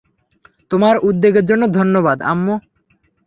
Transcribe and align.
তোমার 0.71 0.95
উদ্বেগের 0.99 1.45
জন্য 1.45 1.63
ধন্যবাদ, 1.71 2.17
আম্মু। 2.23 2.55